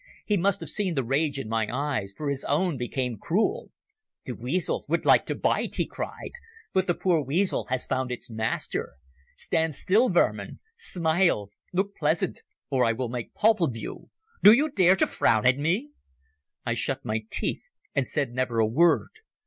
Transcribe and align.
He 0.25 0.35
must 0.35 0.61
have 0.61 0.69
seen 0.71 0.95
the 0.95 1.03
rage 1.03 1.37
in 1.37 1.47
my 1.47 1.67
eyes, 1.71 2.15
for 2.17 2.27
his 2.27 2.43
own 2.45 2.75
became 2.75 3.19
cruel. 3.19 3.69
"The 4.25 4.33
weasel 4.33 4.83
would 4.89 5.05
like 5.05 5.27
to 5.27 5.35
bite," 5.35 5.75
he 5.75 5.85
cried. 5.85 6.31
"But 6.73 6.87
the 6.87 6.95
poor 6.95 7.21
weasel 7.23 7.65
has 7.69 7.85
found 7.85 8.11
its 8.11 8.27
master. 8.27 8.93
Stand 9.35 9.75
still, 9.75 10.09
vermin. 10.09 10.59
Smile, 10.75 11.51
look 11.71 11.95
pleasant, 11.95 12.41
or 12.71 12.83
I 12.83 12.93
will 12.93 13.09
make 13.09 13.35
pulp 13.35 13.61
of 13.61 13.77
you. 13.77 14.09
Do 14.41 14.53
you 14.53 14.71
dare 14.71 14.95
to 14.95 15.05
frown 15.05 15.45
at 15.45 15.59
me?" 15.59 15.91
I 16.65 16.73
shut 16.73 17.05
my 17.05 17.25
teeth 17.29 17.61
and 17.93 18.07
said 18.07 18.31
never 18.33 18.57
a 18.57 18.65
word. 18.65 19.11